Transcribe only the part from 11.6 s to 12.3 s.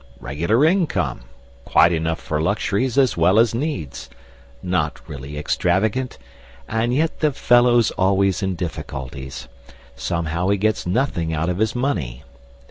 money.